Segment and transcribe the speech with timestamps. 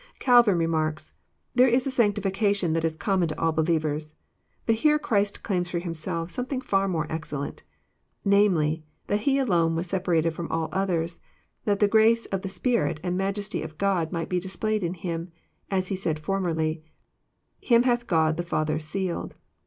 [0.17, 4.15] Calvin remarks:'< There is a sanctificatlon that is common to all believers.
[4.65, 7.61] But here Christ claims for Himself something far more excellent:
[8.25, 11.19] namely, that He alone was separated from all others,
[11.65, 15.31] that the grace of the Spirit and majesty of God might be displayed in Him;
[15.69, 16.83] as He said formerly,
[17.59, 19.35] 'Him hath €rod the Father sealed.'